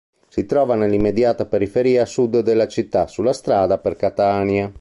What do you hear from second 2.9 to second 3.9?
sulla strada